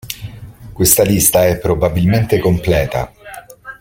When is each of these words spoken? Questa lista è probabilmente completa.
Questa 0.73 1.03
lista 1.03 1.45
è 1.45 1.59
probabilmente 1.59 2.39
completa. 2.39 3.13